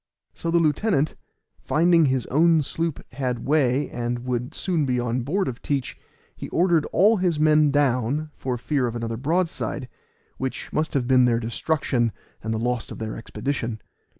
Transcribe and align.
So 0.33 0.49
the 0.49 0.57
lieutenant, 0.59 1.13
finding 1.59 2.05
his 2.05 2.25
own 2.31 2.63
sloop 2.63 3.05
had 3.13 3.45
way 3.45 3.87
and 3.91 4.25
would 4.25 4.55
soon 4.55 4.83
be 4.83 4.99
on 4.99 5.21
board 5.21 5.47
of 5.47 5.61
Teach, 5.61 5.95
he 6.35 6.49
ordered 6.49 6.85
all 6.91 7.17
his 7.17 7.39
men 7.39 7.69
down, 7.69 8.31
for 8.33 8.57
fear 8.57 8.87
of 8.87 8.95
another 8.95 9.15
broadside, 9.17 9.87
which 10.39 10.73
must 10.73 10.95
have 10.95 11.05
been 11.05 11.25
their 11.25 11.39
destruction 11.39 12.13
and 12.41 12.51
the 12.51 12.57
loss 12.57 12.89
of 12.89 12.97
their 12.97 13.15
expedition. 13.15 13.79